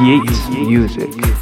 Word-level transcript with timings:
Yeats 0.00 0.48
Music. 0.50 1.37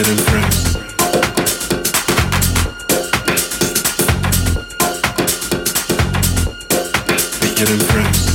It, 0.00 0.08
it, 7.68 8.29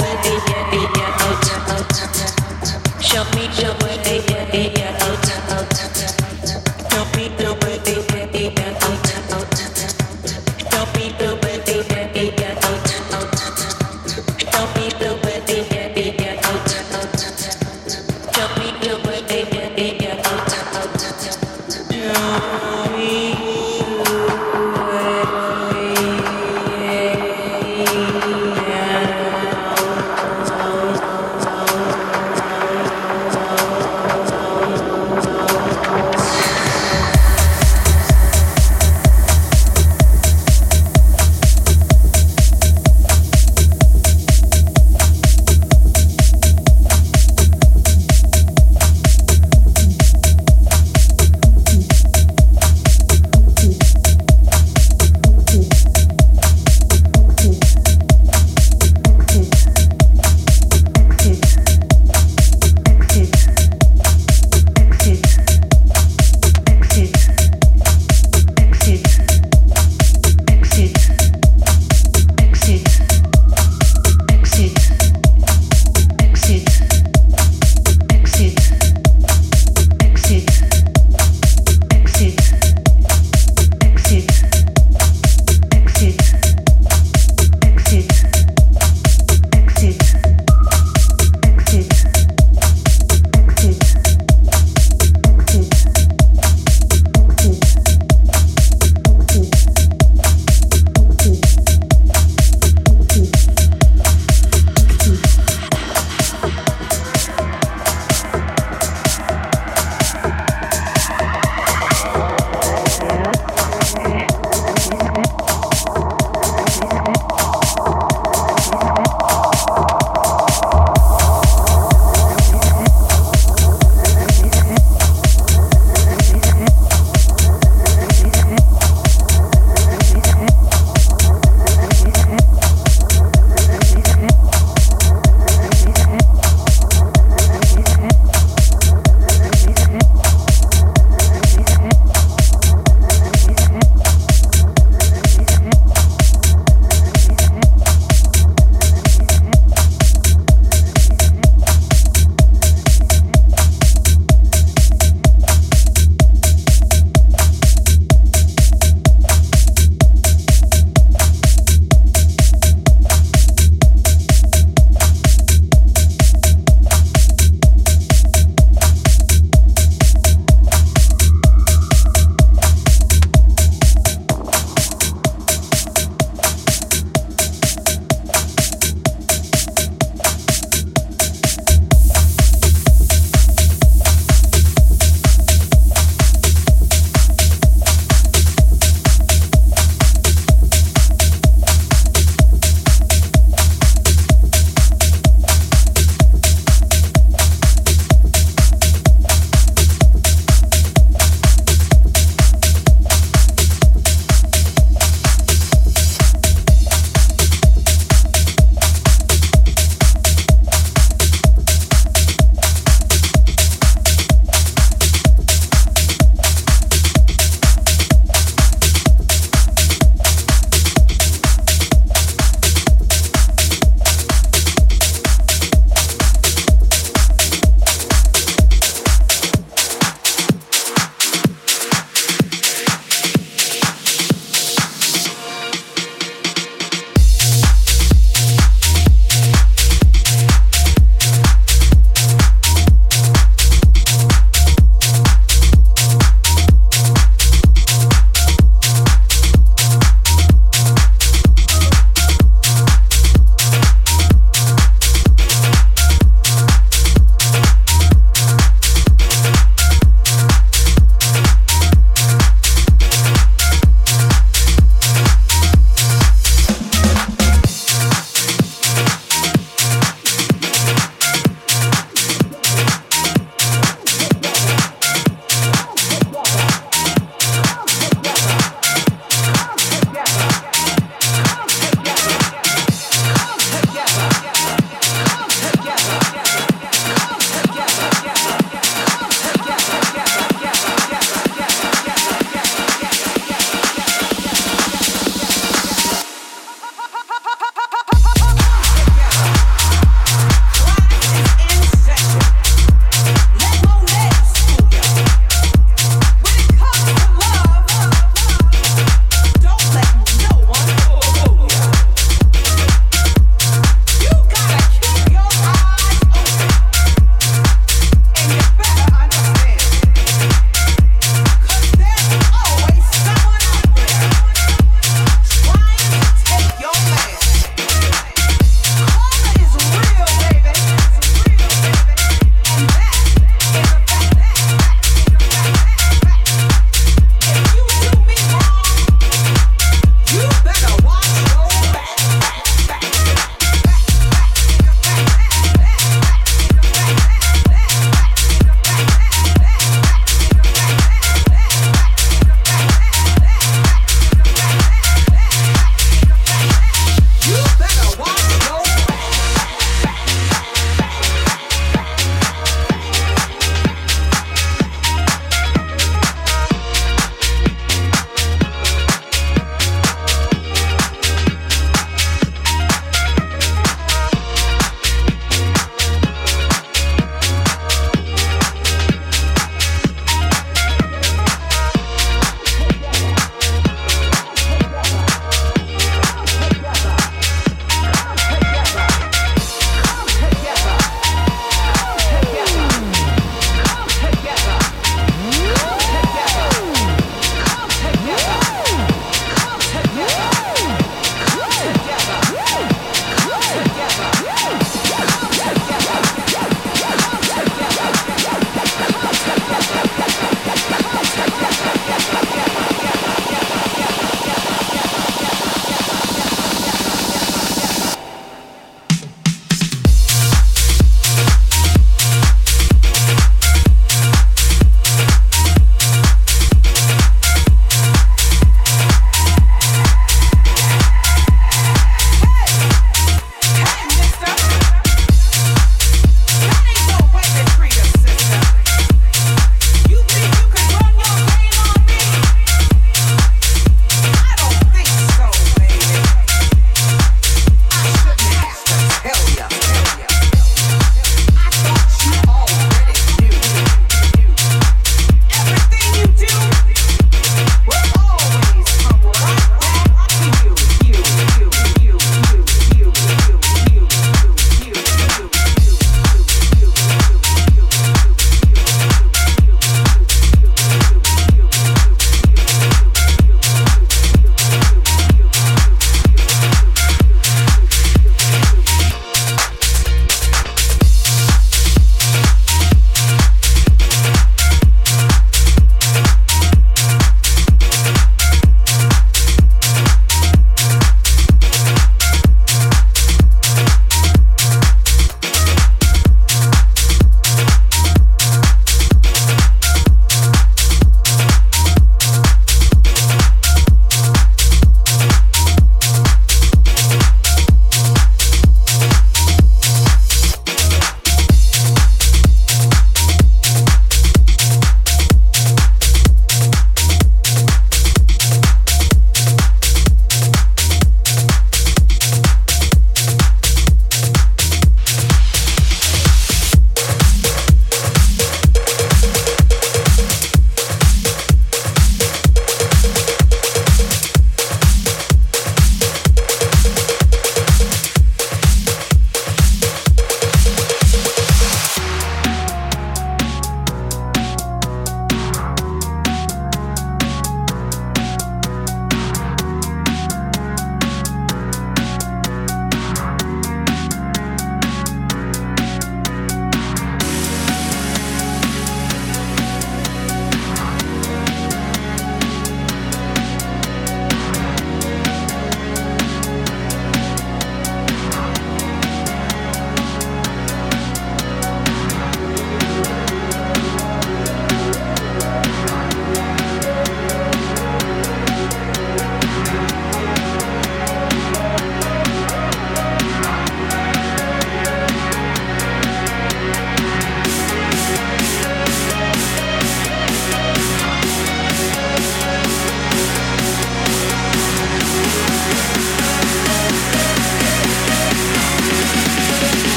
Show 0.00 0.04
me 0.70 1.57